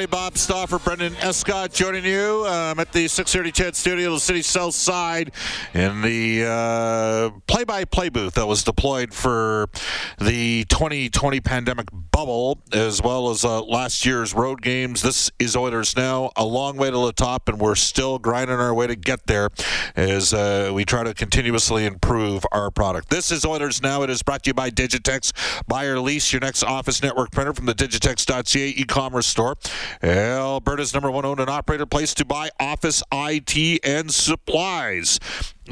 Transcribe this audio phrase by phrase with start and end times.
[0.00, 0.29] Everybody.
[0.29, 2.46] Bob Stauffer, Brendan Escott joining you.
[2.46, 5.32] Um, at the 630 CHED Studio, the city south side,
[5.74, 9.68] in the uh, play-by-play booth that was deployed for
[10.18, 15.02] the 2020 pandemic bubble, as well as uh, last year's road games.
[15.02, 18.72] This is Oilers now, a long way to the top, and we're still grinding our
[18.72, 19.50] way to get there
[19.94, 23.10] as uh, we try to continuously improve our product.
[23.10, 24.02] This is Oilers now.
[24.02, 25.32] It is brought to you by Digitex.
[25.68, 29.56] Buy or lease your next office network printer from the Digitex.ca e-commerce store.
[30.30, 35.18] Alberta's number one owned and operated place to buy office IT and supplies.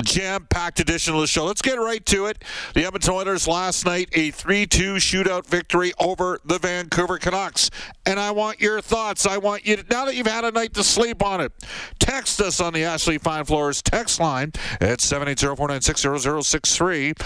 [0.04, 1.44] Jam-packed edition of the show.
[1.44, 2.44] Let's get right to it.
[2.74, 7.68] The Edmonton Oilers last night a 3-2 shootout victory over the Vancouver Canucks.
[8.06, 9.26] And I want your thoughts.
[9.26, 11.50] I want you to, now that you've had a night to sleep on it,
[11.98, 17.20] text us on the Ashley Fine Floors text line at 780-496-0063.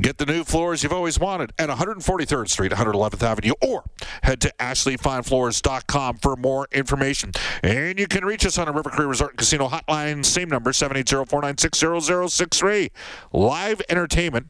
[0.00, 3.82] Get the new floors you've always wanted at 143rd Street, 111th Avenue, or
[4.22, 7.32] head to ashleyfinefloors.com for more information.
[7.64, 12.90] And you can reach us on a River Resort Casino hotline, same number, 780-496-0063.
[13.32, 14.46] Live entertainment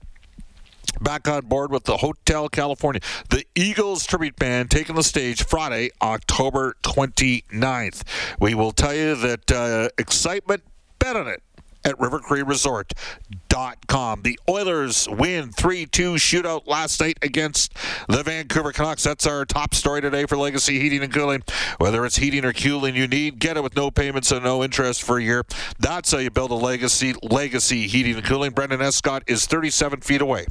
[1.00, 3.00] back on board with the Hotel California.
[3.30, 8.03] The Eagles tribute band taking the stage Friday, October 29th.
[8.38, 10.62] We will tell you that uh, excitement,
[10.98, 11.42] bet on it
[11.88, 14.22] at rivercreeresort.com.
[14.22, 17.72] The Oilers win 3-2 shootout last night against
[18.09, 19.03] the Vancouver Canucks.
[19.03, 21.43] That's our top story today for Legacy Heating and Cooling.
[21.78, 25.03] Whether it's heating or cooling you need, get it with no payments and no interest
[25.03, 25.44] for a year.
[25.78, 28.53] That's how you build a legacy legacy heating and cooling.
[28.53, 30.44] Brendan Escott is 37 feet away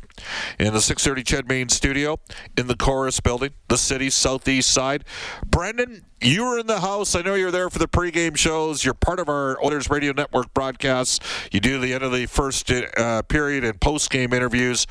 [0.59, 2.19] in the 630 Ched Main studio
[2.57, 5.03] in the Chorus building, the city's southeast side.
[5.45, 7.15] Brendan, you were in the house.
[7.15, 8.83] I know you're there for the pregame shows.
[8.83, 11.19] You're part of our Oilers Radio Network broadcasts.
[11.51, 14.87] You do the end of the first uh, period and post game interviews.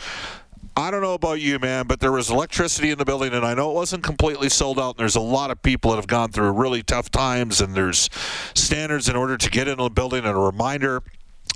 [0.79, 3.55] I don't know about you, man, but there was electricity in the building, and I
[3.55, 4.97] know it wasn't completely sold out.
[4.97, 8.11] And there's a lot of people that have gone through really tough times, and there's
[8.55, 10.27] standards in order to get into the building.
[10.27, 11.03] And a reminder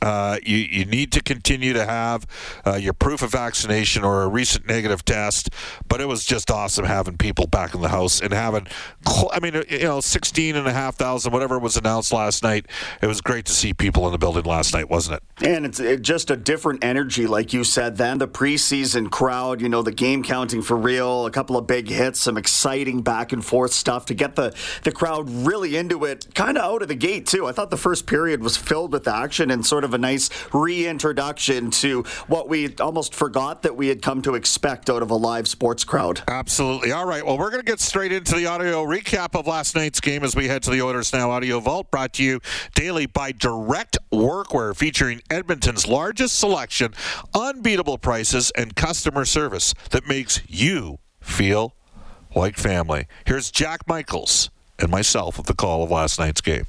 [0.03, 2.27] uh, you, you need to continue to have
[2.67, 5.51] uh, your proof of vaccination or a recent negative test.
[5.89, 8.67] But it was just awesome having people back in the house and having,
[9.31, 12.67] I mean, you know, 16 and a half thousand, whatever was announced last night.
[13.03, 15.47] It was great to see people in the building last night, wasn't it?
[15.47, 19.61] And it's it, just a different energy, like you said, than the preseason crowd.
[19.61, 23.33] You know, the game counting for real, a couple of big hits, some exciting back
[23.33, 24.55] and forth stuff to get the,
[24.85, 27.47] the crowd really into it, kind of out of the gate, too.
[27.47, 30.31] I thought the first period was filled with action and sort of of a nice
[30.53, 35.17] reintroduction to what we almost forgot that we had come to expect out of a
[35.17, 36.23] live sports crowd.
[36.29, 36.93] Absolutely.
[36.93, 37.27] All right.
[37.27, 40.37] Well, we're going to get straight into the audio recap of last night's game as
[40.37, 42.41] we head to the Oilers Now Audio Vault, brought to you
[42.75, 46.95] daily by Direct Workwear, featuring Edmonton's largest selection,
[47.35, 51.75] unbeatable prices, and customer service that makes you feel
[52.35, 53.07] like family.
[53.27, 56.67] Here's Jack Michaels and myself with the call of last night's game.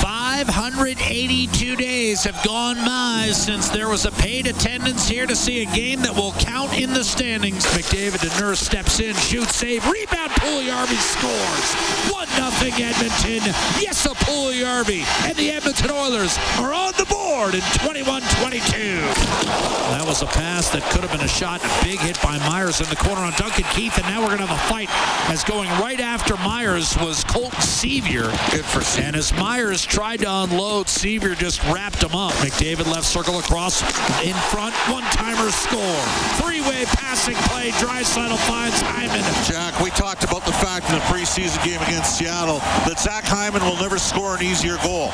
[0.00, 5.66] 582 days have gone by since there was a paid attendance here to see a
[5.74, 7.64] game that will count in the standings.
[7.66, 10.30] McDavid to Nurse steps in, shoots, save, rebound.
[10.32, 11.74] Puljujarvi scores.
[12.12, 13.54] 1 nothing Edmonton.
[13.80, 15.04] Yes, a Puljujarvi.
[15.28, 19.12] And the Edmonton Oilers are on the board in 21-22.
[19.92, 21.62] That was a pass that could have been a shot.
[21.62, 23.96] A big hit by Myers in the corner on Duncan Keith.
[23.98, 24.88] And now we're going to have a fight
[25.30, 28.30] as going right after Myers was Colton Sceviour.
[28.50, 29.02] Good for Sceviour.
[29.02, 32.32] And as Myers tried to unload, Sceviour just wrapped him up.
[32.34, 33.82] McDavid left circle across
[34.22, 34.74] in front.
[34.90, 36.02] One-timer score.
[36.40, 37.70] Three-way passing play.
[37.72, 39.22] Draisaitl finds Hyman.
[39.44, 43.62] Jack, we talked about the fact in the preseason game against Seattle that Zach Hyman
[43.62, 45.10] will never score an easier goal.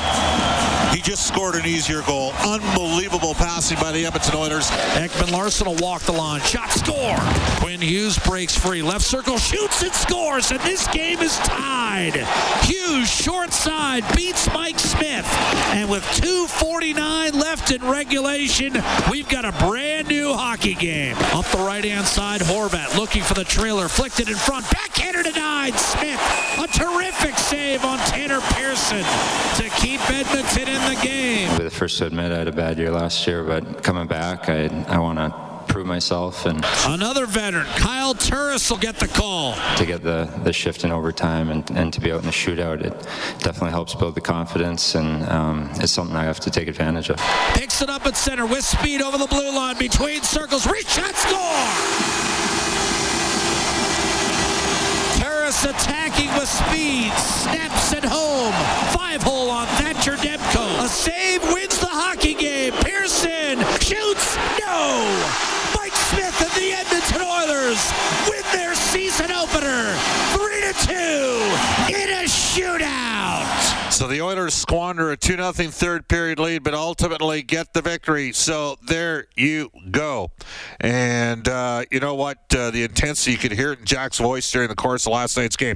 [0.93, 2.33] He just scored an easier goal.
[2.43, 4.69] Unbelievable passing by the Edmonton Oilers.
[4.95, 6.41] Ekman Larsson will walk the line.
[6.41, 7.17] Shot score.
[7.61, 8.81] Quinn Hughes breaks free.
[8.81, 10.51] Left circle shoots and scores.
[10.51, 12.15] And this game is tied.
[12.63, 15.25] Hughes short side beats Mike Smith.
[15.71, 18.73] And with 2.49 left in regulation,
[19.09, 21.15] we've got a brand new hockey game.
[21.33, 23.87] Up the right hand side, Horvat looking for the trailer.
[23.87, 24.69] Flicked it in front.
[24.69, 25.75] Backhander denied.
[25.75, 26.19] Smith.
[26.59, 29.03] A terrific save on Tanner Pearson
[29.55, 31.57] to keep Edmonton in the game.
[31.57, 34.65] The first to admit I had a bad year last year, but coming back, I,
[34.89, 35.48] I want to
[35.79, 39.55] prove myself and Another veteran, Kyle Turris, will get the call.
[39.77, 42.83] to get the, the shift in overtime and, and to be out in the shootout.
[42.83, 42.91] It
[43.39, 47.15] definitely helps build the confidence, and um, it's something I have to take advantage of.
[47.53, 50.67] Picks it up at center with speed over the blue line between circles.
[50.67, 51.39] Reach shot score.
[55.23, 57.13] Turris attacking with speed.
[57.13, 58.51] Snaps it home.
[58.93, 60.83] Five hole on Thatcher Demko.
[60.83, 62.73] A save wins the hockey game.
[62.83, 64.35] Pearson shoots.
[64.59, 65.58] No.
[66.09, 67.93] Smith and the Edmonton Oilers
[68.27, 69.93] win their season opener.
[70.33, 73.68] Three to two in a shootout.
[73.99, 78.31] So the Oilers squander a 2 0 third period lead, but ultimately get the victory.
[78.31, 80.31] So there you go.
[80.79, 82.37] And uh, you know what?
[82.55, 85.57] Uh, the intensity, you could hear in Jack's voice during the course of last night's
[85.57, 85.75] game.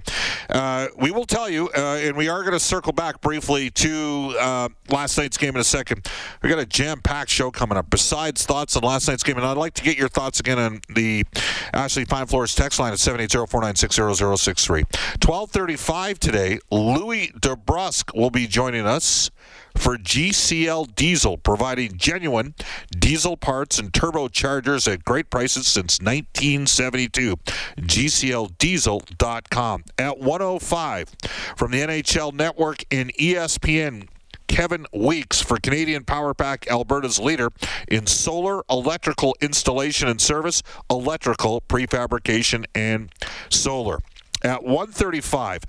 [0.49, 4.33] Uh, we will tell you, uh, and we are going to circle back briefly to
[4.39, 6.07] uh, last night's game in a second.
[6.41, 7.89] we got a jam packed show coming up.
[7.89, 10.79] Besides thoughts on last night's game, and I'd like to get your thoughts again on
[10.87, 11.25] the
[11.73, 14.83] Ashley Fine Floors text line at 780 496 0063.
[14.83, 19.31] 1235 today, Louie DeBrusk will be joining us
[19.75, 22.55] for GCL Diesel, providing genuine
[22.91, 27.37] diesel parts and turbochargers at great prices since 1972.
[27.77, 29.83] GCLDiesel.com.
[29.97, 31.15] At 105
[31.55, 34.07] from the NHL Network and ESPN.
[34.47, 37.49] Kevin Weeks for Canadian Power Pack, Alberta's leader
[37.87, 40.61] in solar electrical installation and service,
[40.91, 43.11] electrical prefabrication, and
[43.49, 43.97] solar.
[44.43, 45.63] At 135,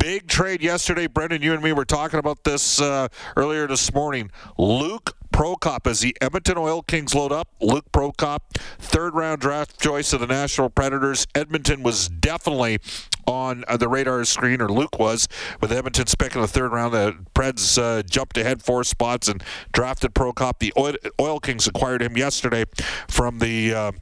[0.00, 1.06] Big trade yesterday.
[1.06, 4.30] Brendan, you and me were talking about this uh, earlier this morning.
[4.56, 7.48] Luke Prokop as the Edmonton Oil Kings load up.
[7.60, 8.38] Luke Prokop,
[8.78, 11.26] third round draft choice of the Nashville Predators.
[11.34, 12.78] Edmonton was definitely
[13.26, 15.28] on uh, the radar screen, or Luke was,
[15.60, 16.94] with Edmonton pick in the third round.
[16.94, 20.60] The Preds uh, jumped ahead four spots and drafted Prokop.
[20.60, 22.64] The Oil, Oil Kings acquired him yesterday
[23.06, 23.74] from the.
[23.74, 23.92] Uh,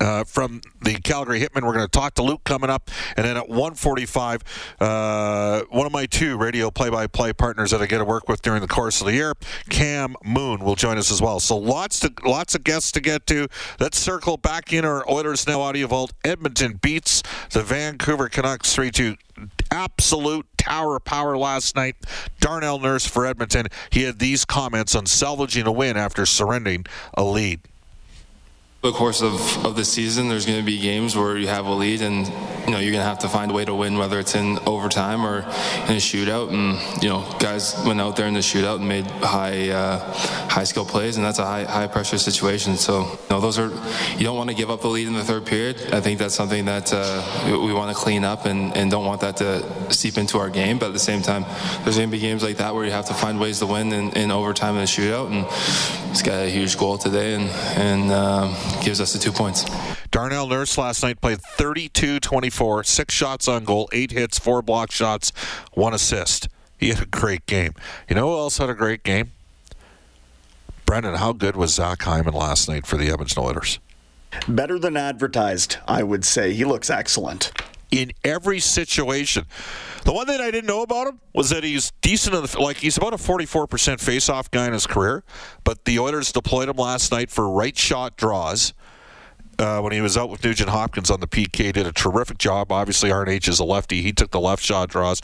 [0.00, 1.62] uh, from the Calgary Hitmen.
[1.62, 4.42] We're going to talk to Luke coming up, and then at 1:45,
[4.80, 8.60] uh, one of my two radio play-by-play partners that I get to work with during
[8.60, 9.34] the course of the year,
[9.70, 11.40] Cam Moon, will join us as well.
[11.40, 13.48] So lots to lots of guests to get to.
[13.80, 16.12] Let's circle back in our Oilers now audio vault.
[16.24, 19.16] Edmonton beats the Vancouver Canucks 3-2
[19.70, 21.96] absolute tower of power last night.
[22.40, 23.66] Darnell Nurse for Edmonton.
[23.90, 27.60] He had these comments on salvaging a win after surrendering a lead.
[28.84, 31.72] The course of, of the season, there's going to be games where you have a
[31.72, 34.18] lead, and you know you're going to have to find a way to win, whether
[34.18, 36.50] it's in overtime or in a shootout.
[36.52, 39.98] And you know, guys went out there in the shootout and made high uh,
[40.50, 42.76] high skill plays, and that's a high high pressure situation.
[42.76, 43.70] So you know, those are
[44.18, 45.94] you don't want to give up the lead in the third period.
[45.94, 49.22] I think that's something that uh, we, want to clean up and, and don't want
[49.22, 50.78] that to seep into our game.
[50.78, 51.46] But at the same time,
[51.84, 53.92] there's going to be games like that where you have to find ways to win
[53.92, 55.46] in, in overtime in a shootout, and
[56.14, 59.64] he's got a huge goal today, and and um, gives us the two points.
[60.12, 64.92] Darnell Nurse last night played 32 24, six shots on goal, eight hits, four block
[64.92, 65.32] shots,
[65.72, 66.48] one assist.
[66.78, 67.74] He had a great game.
[68.08, 69.32] You know who else had a great game?
[70.86, 73.80] Brendan, how good was Zach Hyman last night for the Edmonton Oilers?
[74.46, 76.52] Better than advertised, I would say.
[76.52, 77.52] He looks excellent.
[78.00, 79.46] In every situation.
[80.04, 82.34] The one thing I didn't know about him was that he's decent.
[82.34, 85.24] The, like he's about a 44% face-off guy in his career,
[85.62, 88.74] but the Oilers deployed him last night for right shot draws.
[89.56, 92.72] Uh, when he was out with Nugent Hopkins on the PK, did a terrific job.
[92.72, 94.02] Obviously, RNH is a lefty.
[94.02, 95.22] He took the left shot draws.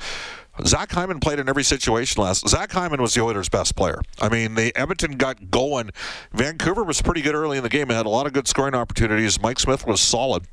[0.66, 2.48] Zach Hyman played in every situation last.
[2.48, 4.00] Zach Hyman was the Oilers' best player.
[4.20, 5.90] I mean, the Edmonton got going.
[6.32, 7.90] Vancouver was pretty good early in the game.
[7.90, 9.40] It had a lot of good scoring opportunities.
[9.40, 10.46] Mike Smith was solid.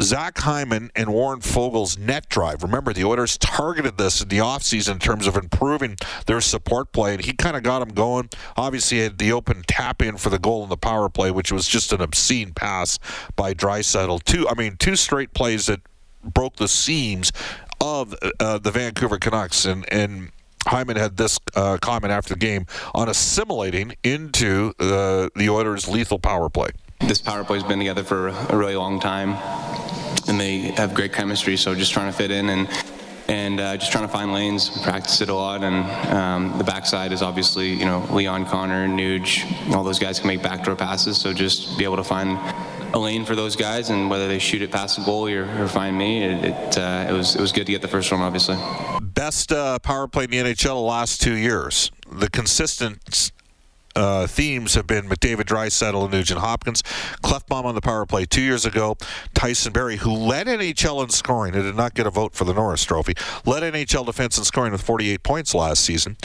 [0.00, 2.62] Zach Hyman and Warren Foegele's net drive.
[2.62, 7.14] Remember, the Oilers targeted this in the offseason in terms of improving their support play,
[7.14, 8.28] and he kind of got them going.
[8.56, 11.66] Obviously, had the open tap in for the goal in the power play, which was
[11.66, 12.98] just an obscene pass
[13.36, 14.22] by Draisaitl.
[14.24, 15.80] Two, I mean, two straight plays that
[16.22, 17.32] broke the seams
[17.80, 20.30] of uh, the Vancouver Canucks, and and
[20.66, 26.18] Hyman had this uh, comment after the game on assimilating into uh, the Oilers' lethal
[26.18, 26.70] power play.
[27.00, 29.36] This power play's been together for a really long time,
[30.28, 31.56] and they have great chemistry.
[31.56, 32.68] So just trying to fit in and
[33.28, 35.64] and uh, just trying to find lanes, practice it a lot.
[35.64, 40.28] And um, the backside is obviously you know Leon Connor, Nuge, all those guys can
[40.28, 41.18] make backdoor passes.
[41.18, 42.38] So just be able to find
[42.94, 45.68] a lane for those guys, and whether they shoot it past the goalie or, or
[45.68, 48.20] find me, it it, uh, it was it was good to get the first one,
[48.20, 48.56] obviously.
[49.02, 51.90] Best uh, power play in the NHL the last two years.
[52.10, 53.32] The consistent
[53.96, 56.82] uh, themes have been McDavid, Draisaitl, and Nugent Hopkins.
[57.22, 58.96] Klefbom on the power play two years ago.
[59.34, 62.52] Tyson Barrie, who led NHL in scoring and did not get a vote for the
[62.52, 66.16] Norris Trophy, led NHL defense in scoring with 48 points last season.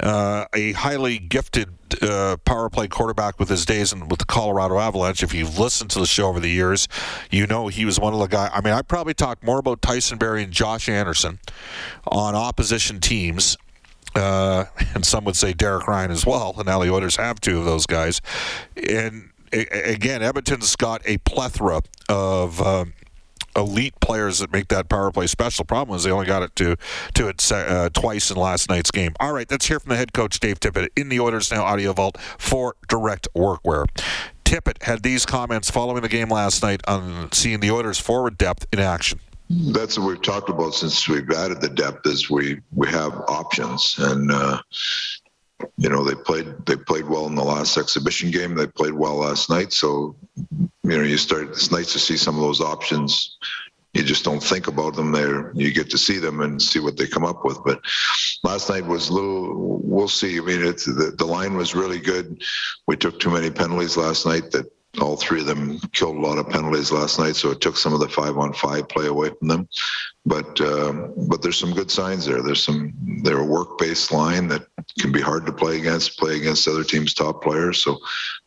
[0.00, 1.70] Uh, a highly gifted
[2.02, 5.22] uh, power play quarterback with his days in, with the Colorado Avalanche.
[5.22, 6.88] If you've listened to the show over the years,
[7.30, 8.50] you know he was one of the guys.
[8.54, 11.40] I mean, I probably talked more about Tyson Barrie and Josh Anderson
[12.06, 13.56] on opposition teams
[14.16, 16.54] uh, and some would say Derek Ryan as well.
[16.56, 18.20] And now the Oilers have two of those guys.
[18.76, 22.60] And a- again, Edmonton's got a plethora of.
[22.60, 22.94] Um,
[23.56, 25.64] elite players that make that power play special.
[25.64, 26.76] Problem is they only got it to
[27.14, 29.14] to it uh, twice in last night's game.
[29.18, 31.94] All right, let's hear from the head coach Dave Tippett in the Oilers Now Audio
[31.94, 33.86] Vault for Direct Workwear.
[34.44, 38.66] Tippett had these comments following the game last night on seeing the Oilers' forward depth
[38.72, 39.20] in action.
[39.48, 42.06] That's what we've talked about since we've added the depth.
[42.06, 44.60] Is we we have options, and uh,
[45.76, 48.54] you know they played they played well in the last exhibition game.
[48.56, 49.72] They played well last night.
[49.72, 50.16] So
[50.82, 51.48] you know you start.
[51.50, 53.36] It's nice to see some of those options.
[53.94, 55.52] You just don't think about them there.
[55.54, 57.58] You get to see them and see what they come up with.
[57.64, 57.80] But
[58.42, 59.80] last night was little.
[59.82, 60.38] We'll see.
[60.38, 62.42] I mean, it's the, the line was really good.
[62.86, 66.38] We took too many penalties last night that all three of them killed a lot
[66.38, 69.30] of penalties last night, so it took some of the five on five play away
[69.38, 69.68] from them.
[70.24, 72.42] But um, but there's some good signs there.
[72.42, 74.66] There's some they're a work based line that
[74.98, 77.82] can be hard to play against, play against other teams' top players.
[77.82, 77.98] So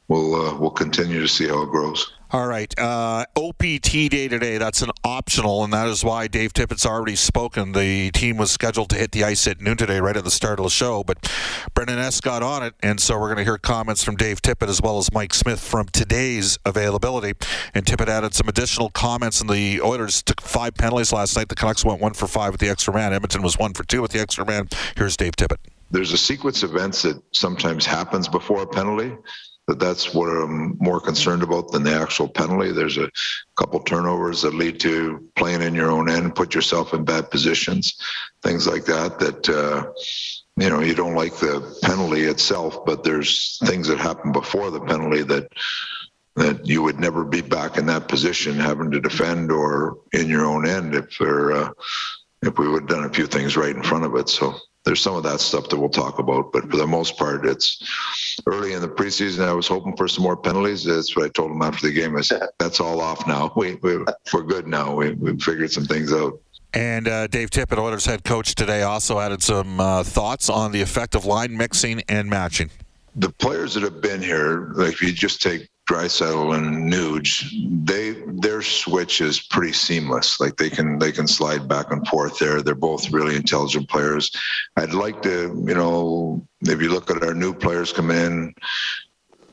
[0.08, 2.19] we'll uh, we'll continue to see how it grows.
[2.32, 2.72] All right.
[2.78, 7.72] Uh, OPT day today, that's an optional, and that is why Dave Tippett's already spoken.
[7.72, 10.60] The team was scheduled to hit the ice at noon today, right at the start
[10.60, 11.28] of the show, but
[11.74, 12.22] Brendan S.
[12.22, 15.00] got on it, and so we're going to hear comments from Dave Tippett as well
[15.00, 17.34] as Mike Smith from today's availability.
[17.74, 21.50] And Tippett added some additional comments, and the Oilers took five penalties last night.
[21.50, 23.12] The Canucks went one for five with the extra man.
[23.12, 24.70] Edmonton was one for two with the extra man.
[24.96, 25.58] Here's Dave Tippett.
[25.90, 29.18] There's a sequence of events that sometimes happens before a penalty
[29.70, 32.72] that that's what I'm more concerned about than the actual penalty.
[32.72, 33.12] There's a
[33.56, 38.02] couple turnovers that lead to playing in your own end, put yourself in bad positions,
[38.42, 39.20] things like that.
[39.20, 39.92] That uh,
[40.58, 44.82] you know you don't like the penalty itself, but there's things that happen before the
[44.82, 45.54] penalty that
[46.36, 50.46] that you would never be back in that position, having to defend or in your
[50.46, 51.70] own end if there uh,
[52.42, 54.30] if we would have done a few things right in front of it.
[54.30, 54.56] So
[54.90, 57.78] there's some of that stuff that we'll talk about, but for the most part, it's
[58.48, 59.48] early in the preseason.
[59.48, 60.84] I was hoping for some more penalties.
[60.84, 62.18] That's what I told him after the game.
[62.18, 63.54] I said, "That's all off now.
[63.56, 63.98] We, we
[64.34, 64.96] we're good now.
[64.96, 66.42] We we figured some things out."
[66.74, 70.82] And uh, Dave Tippett, Oilers head coach today, also added some uh, thoughts on the
[70.82, 72.72] effect of line mixing and matching.
[73.16, 77.50] The players that have been here, like if you just take Draisaitl and Nuge,
[77.84, 80.40] they their switch is pretty seamless.
[80.40, 82.62] Like they can they can slide back and forth there.
[82.62, 84.30] They're both really intelligent players.
[84.78, 88.54] I'd like to, you know, if you look at our new players come in,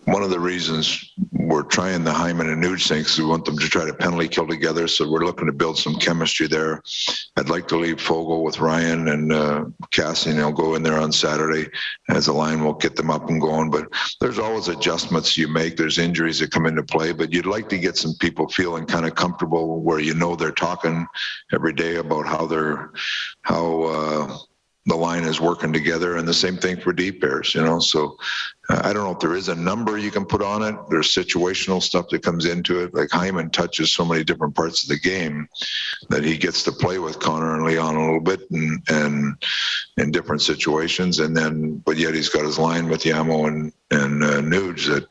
[0.07, 3.59] one of the reasons we're trying the Hyman and Nuge thing is we want them
[3.59, 4.87] to try to penalty kill together.
[4.87, 6.81] So we're looking to build some chemistry there.
[7.37, 10.99] I'd like to leave Foegele with Ryan and uh, Cassie, and they'll go in there
[10.99, 11.69] on Saturday
[12.09, 12.63] as a line.
[12.63, 13.69] We'll get them up and going.
[13.69, 13.89] But
[14.21, 15.77] there's always adjustments you make.
[15.77, 19.07] There's injuries that come into play, but you'd like to get some people feeling kind
[19.07, 21.05] of comfortable where you know they're talking
[21.53, 22.93] every day about how they're
[23.43, 23.83] how.
[23.83, 24.39] Uh,
[24.87, 28.17] the line is working together and the same thing for deep pairs you know so
[28.68, 30.76] I don't know if there is a number you can put on it.
[30.90, 32.94] There's situational stuff that comes into it.
[32.94, 35.49] Like Hyman touches so many different parts of the game
[36.08, 39.42] that he gets to play with Connor and Leon a little bit and and
[39.99, 41.20] in different situations.
[41.20, 45.06] And then, but yet he's got his line with Yamo and and uh, Nuge that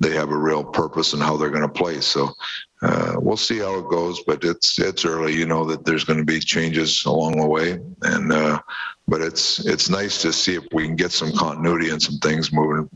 [0.00, 2.00] they have a real purpose in how they're going to play.
[2.00, 2.34] So
[2.80, 5.34] uh, we'll see how it goes, but it's it's early.
[5.34, 8.60] You know that there's going to be changes along the way, and uh,
[9.08, 12.52] but it's it's nice to see if we can get some continuity and some things
[12.52, 12.88] moving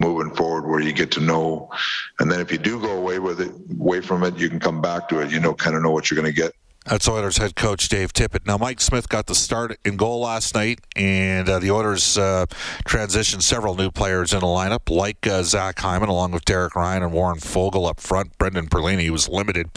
[0.00, 1.70] moving forward, where you get to know,
[2.18, 4.80] and then if you do go away with it, away from it, you can come
[4.80, 5.30] back to it.
[5.30, 6.52] You know, kind of know what you're going to get.
[6.88, 8.46] That's Oilers head coach Dave Tippett.
[8.46, 12.46] Now, Mike Smith got the start in goal last night, and uh, the Oilers uh,
[12.86, 17.02] transitioned several new players in the lineup, like uh, Zach Hyman, along with Derek Ryan
[17.02, 18.38] and Warren Foegele up front.
[18.38, 19.68] Brendan Perlini was limited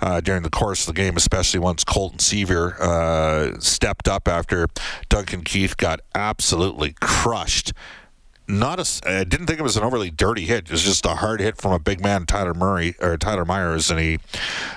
[0.00, 4.66] uh, during the course of the game, especially once Colton Sceviour uh, stepped up after
[5.08, 7.72] Duncan Keith got absolutely crushed
[8.48, 9.08] not a.
[9.08, 10.64] I didn't think it was an overly dirty hit.
[10.64, 13.90] It was just a hard hit from a big man, Tyler Murray or Tyler Myers,
[13.90, 14.18] and he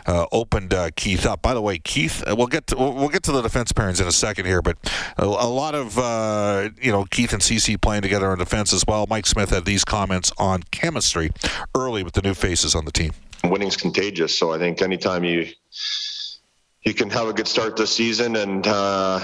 [0.06, 1.42] uh, opened uh, Keith up.
[1.42, 4.08] By the way, Keith, uh, we'll get to we'll, get to the defense pairings in
[4.08, 4.78] a second here, but
[5.18, 8.84] a, a lot of uh, you know Keith and CC playing together on defense as
[8.86, 9.06] well.
[9.10, 11.32] Mike Smith had these comments on chemistry
[11.76, 13.14] early with the new faces on the team.
[13.44, 15.48] Winning's contagious, so I think anytime you
[16.84, 19.20] you can have a good start this season and uh,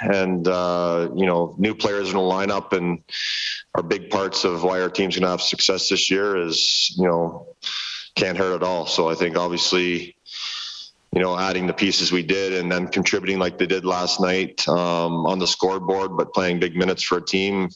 [0.00, 3.02] and uh, you know new players in the lineup and
[3.74, 7.06] are big parts of why our team's going to have success this year is you
[7.06, 7.46] know
[8.14, 8.86] can't hurt at all.
[8.86, 10.16] So I think obviously
[11.12, 14.66] you know adding the pieces we did and then contributing like they did last night
[14.68, 17.68] um, on the scoreboard, but playing big minutes for a team.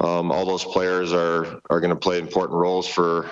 [0.00, 3.30] Um, all those players are are going to play important roles for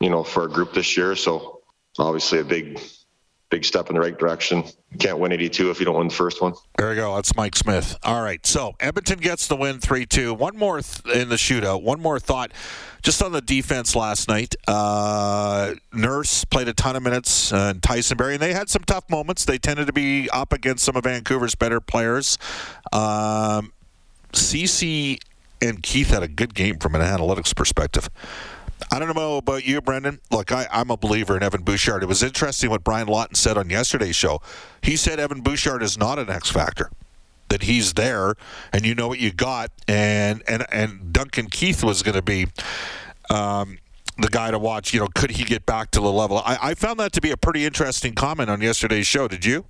[0.00, 1.16] you know for a group this year.
[1.16, 1.60] So
[1.98, 2.80] obviously a big
[3.50, 4.64] big step in the right direction.
[4.98, 6.54] Can't win 82 if you don't win the first one.
[6.78, 7.14] There you go.
[7.14, 7.96] That's Mike Smith.
[8.02, 8.44] All right.
[8.44, 10.34] So Edmonton gets the win 3 2.
[10.34, 11.82] One more th- in the shootout.
[11.82, 12.52] One more thought
[13.02, 14.56] just on the defense last night.
[14.66, 19.44] Uh, Nurse played a ton of minutes, uh, and and they had some tough moments.
[19.44, 22.36] They tended to be up against some of Vancouver's better players.
[22.92, 23.72] Um,
[24.32, 25.18] CC
[25.62, 28.08] and Keith had a good game from an analytics perspective.
[28.90, 30.20] I don't know about you, Brendan.
[30.30, 32.02] Look, I, am a believer in Evan Bouchard.
[32.02, 34.40] It was interesting what Brian Lawton said on yesterday's show.
[34.82, 36.90] He said Evan Bouchard is not an X factor.
[37.48, 38.34] That he's there,
[38.72, 42.48] and you know what you got, and and and Duncan Keith was going to be
[43.30, 43.78] um,
[44.18, 44.92] the guy to watch.
[44.92, 46.38] You know, could he get back to the level?
[46.38, 49.28] I, I found that to be a pretty interesting comment on yesterday's show.
[49.28, 49.66] Did you?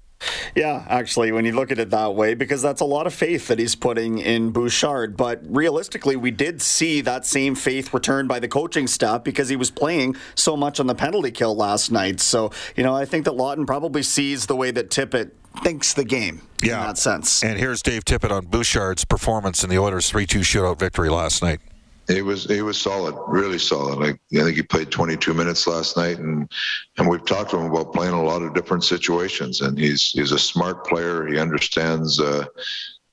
[0.55, 3.49] Yeah, actually, when you look at it that way, because that's a lot of faith
[3.49, 5.17] that he's putting in Bouchard.
[5.17, 9.57] But realistically, we did see that same faith returned by the coaching staff because he
[9.57, 12.21] was playing so much on the penalty kill last night.
[12.21, 16.05] So, you know, I think that Lawton probably sees the way that Tippett thinks the
[16.05, 16.81] game yeah.
[16.81, 17.43] in that sense.
[17.43, 21.43] And here's Dave Tippett on Bouchard's performance in the Oilers 3 2 shootout victory last
[21.43, 21.61] night.
[22.09, 23.99] He was he was solid, really solid.
[23.99, 26.51] Like I think he played 22 minutes last night, and
[26.99, 29.61] and we've talked to him about playing a lot of different situations.
[29.61, 31.27] And he's he's a smart player.
[31.27, 32.47] He understands uh,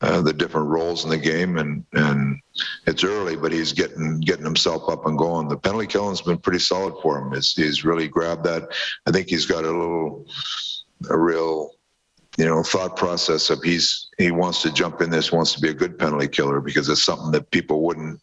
[0.02, 2.40] uh, the different roles in the game, and and
[2.86, 5.48] it's early, but he's getting getting himself up and going.
[5.48, 7.34] The penalty killing's been pretty solid for him.
[7.34, 8.70] He's, he's really grabbed that.
[9.08, 10.28] I think he's got a little
[11.10, 11.72] a real
[12.38, 15.70] you know thought process of he's he wants to jump in this wants to be
[15.70, 18.20] a good penalty killer because it's something that people wouldn't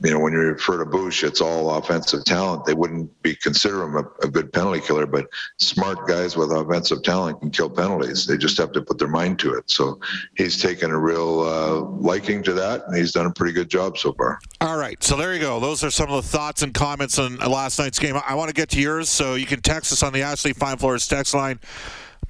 [0.00, 2.64] you know, when you refer to Bush, it's all offensive talent.
[2.64, 7.02] They wouldn't be consider him a, a, good penalty killer, but smart guys with offensive
[7.02, 8.26] talent can kill penalties.
[8.26, 9.70] They just have to put their mind to it.
[9.70, 9.98] So
[10.36, 13.98] he's taken a real uh, liking to that, and he's done a pretty good job
[13.98, 14.38] so far.
[14.60, 15.58] All right, so there you go.
[15.58, 18.16] Those are some of the thoughts and comments on last night's game.
[18.26, 20.76] I want to get to yours, so you can text us on the Ashley Fine
[20.76, 21.58] Floors text line.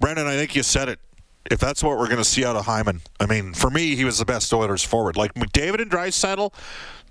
[0.00, 1.00] Brendan, I think you said it
[1.50, 4.04] if that's what we're going to see out of Hyman, I mean, for me, he
[4.04, 5.16] was the best Oilers forward.
[5.16, 6.52] Like McDavid and Draisaitl,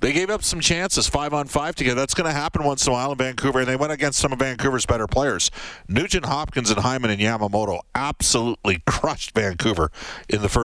[0.02, 2.00] they gave up some chances five on five together.
[2.00, 4.32] That's going to happen once in a while in Vancouver, and they went against some
[4.32, 5.52] of Vancouver's better players.
[5.88, 9.92] Nugent Hopkins and Hyman and Yamamoto absolutely crushed Vancouver
[10.30, 10.67] in the first.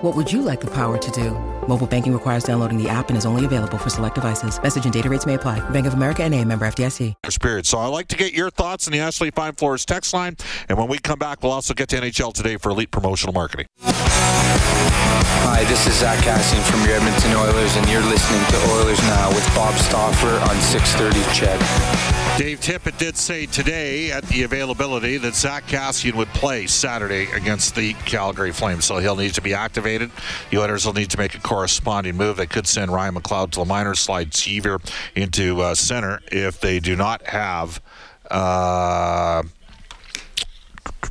[0.00, 1.32] What would you like the power to do?
[1.68, 4.58] Mobile banking requires downloading the app and is only available for select devices.
[4.62, 5.60] Message and data rates may apply.
[5.68, 7.12] Bank of America and a member FDIC.
[7.28, 7.66] Spirit.
[7.66, 10.38] So I'd like to get your thoughts on the Ashley Fine Floors text line.
[10.70, 13.66] And when we come back, we'll also get to NHL today for elite promotional marketing.
[13.82, 19.28] Hi, this is Zack Kassian from your Edmonton Oilers, and you're listening to Oilers Now
[19.28, 22.09] with Bob Stauffer on 630 Ched.
[22.38, 27.74] Dave Tippett did say today at the availability that Zack Kassian would play Saturday against
[27.74, 30.10] the Calgary Flames, so he'll need to be activated.
[30.50, 32.38] The Oilers will need to make a corresponding move.
[32.38, 34.80] They could send Ryan McLeod to the minor, slide Sceviour
[35.14, 37.82] into uh, center if they do not have.
[38.30, 39.42] Uh,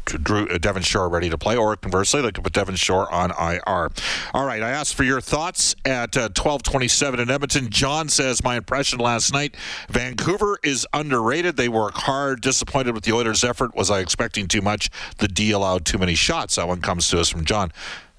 [0.05, 3.31] Drew uh, Devin Shore ready to play, or conversely, they could put Devin Shore on
[3.31, 3.89] IR.
[4.33, 7.69] All right, I asked for your thoughts at uh, 12:27 in Edmonton.
[7.69, 9.55] John says my impression last night:
[9.89, 11.57] Vancouver is underrated.
[11.57, 12.41] They work hard.
[12.41, 13.75] Disappointed with the Oilers' effort.
[13.75, 14.89] Was I expecting too much?
[15.17, 16.55] The D allowed too many shots.
[16.55, 17.71] That one comes to us from John.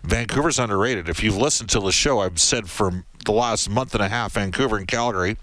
[0.03, 1.09] Vancouver's underrated.
[1.09, 4.33] If you've listened to the show, I've said for the last month and a half,
[4.33, 5.37] Vancouver and Calgary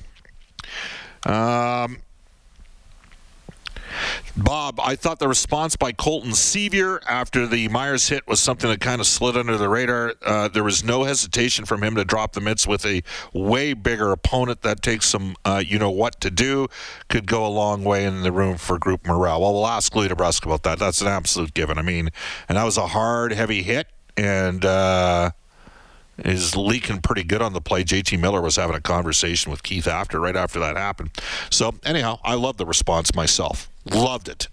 [1.25, 1.99] Um,
[4.35, 8.81] Bob, I thought the response by Colton Sceviour after the Myers hit was something that
[8.81, 10.13] kind of slid under the radar.
[10.25, 13.03] Uh, there was no hesitation from him to drop the mitts with a
[13.33, 14.61] way bigger opponent.
[14.61, 16.67] That takes some, uh, you know what to do.
[17.09, 19.41] Could go a long way in the room for group morale.
[19.41, 20.79] Well, we'll ask Louie DeBrusk about that.
[20.79, 21.77] That's an absolute given.
[21.77, 22.09] I mean,
[22.49, 24.63] and that was a hard, heavy hit, and.
[24.65, 25.31] Uh,
[26.17, 27.83] is leaking pretty good on the play.
[27.83, 31.11] JT Miller was having a conversation with Keith after, right after that happened.
[31.49, 33.69] So, anyhow, I love the response myself.
[33.85, 34.47] Loved it.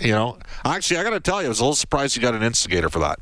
[0.00, 2.34] You know, actually, I got to tell you, I was a little surprised you got
[2.34, 3.18] an instigator for that.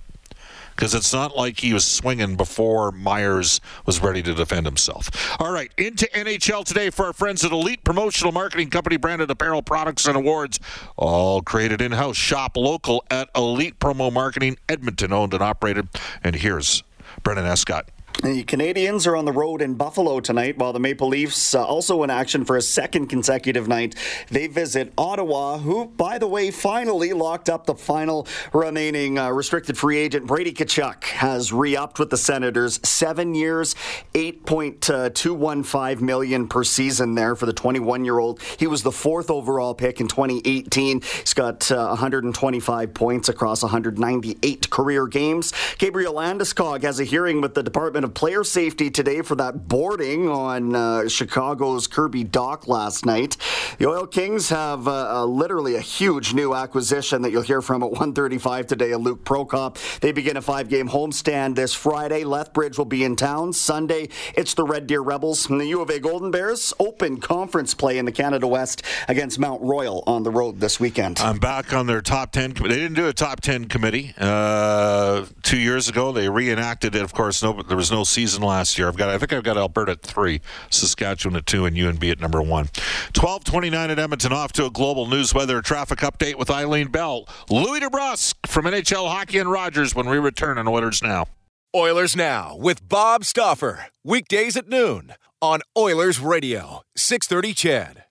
[0.76, 5.10] Because it's not like he was swinging before Myers was ready to defend himself.
[5.38, 9.60] All right, into NHL today for our friends at Elite Promotional Marketing Company, branded apparel
[9.60, 10.58] products and awards,
[10.96, 12.16] all created in house.
[12.16, 15.88] Shop local at Elite Promo Marketing, Edmonton owned and operated.
[16.24, 16.82] And here's
[17.22, 17.88] Brendan Escott.
[18.22, 22.02] The Canadiens are on the road in Buffalo tonight, while the Maple Leafs, uh, also
[22.02, 23.94] in action for a second consecutive night,
[24.30, 29.78] they visit Ottawa, who, by the way, finally locked up the final remaining uh, restricted
[29.78, 30.26] free agent.
[30.26, 33.74] Brady Tkachuk has re-upped with the Senators, seven years,
[34.14, 38.42] eight point two one five million per season there for the 21-year-old.
[38.58, 41.00] He was the fourth overall pick in 2018.
[41.00, 45.54] He's got uh, 125 points across 198 career games.
[45.78, 50.28] Gabriel Landeskog has a hearing with the Department of Player Safety today for that boarding
[50.28, 53.36] on uh, Chicago's Kirby Dach last night.
[53.78, 57.82] The Oil Kings have uh, uh, literally a huge new acquisition that you'll hear from
[57.82, 58.90] at 1:35 today.
[58.92, 59.76] A Luke Prokop.
[60.00, 62.24] They begin a five-game homestand this Friday.
[62.24, 64.08] Lethbridge will be in town Sunday.
[64.34, 67.98] It's the Red Deer Rebels and the U of A Golden Bears open conference play
[67.98, 71.18] in the Canada West against Mount Royal on the road this weekend.
[71.20, 72.52] I'm back on their top 10.
[72.54, 76.12] com- They didn't do a top 10 committee uh, two years ago.
[76.12, 77.02] They reenacted it.
[77.02, 78.88] Of course, no, but there was no season last year.
[78.88, 82.20] I've got, I think I've got Alberta at three, Saskatchewan at two, and UNB at
[82.20, 82.66] number one.
[83.14, 87.28] 1229 at Edmonton, off to a global news weather traffic update with Eileen Bell.
[87.48, 91.26] Louie DeBrusk from NHL Hockey and Rogers when we return on Oilers Now.
[91.74, 93.86] Oilers Now with Bob Stauffer.
[94.04, 98.04] Weekdays at noon on Oilers Radio, 630 CHED.